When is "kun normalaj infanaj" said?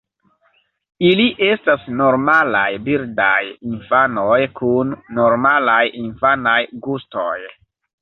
4.63-6.61